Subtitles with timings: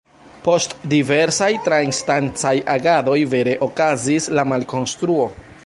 [0.45, 5.29] Post diversaj tra-instancaj agadoj vere okazis la malkonstruo.